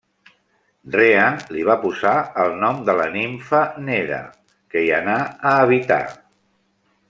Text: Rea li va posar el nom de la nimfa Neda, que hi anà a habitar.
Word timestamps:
Rea 0.95 1.25
li 1.55 1.65
va 1.67 1.75
posar 1.83 2.13
el 2.45 2.57
nom 2.63 2.81
de 2.89 2.97
la 3.01 3.07
nimfa 3.17 3.61
Neda, 3.91 4.19
que 4.73 4.85
hi 4.87 4.93
anà 5.03 5.19
a 5.31 5.55
habitar. 5.67 6.03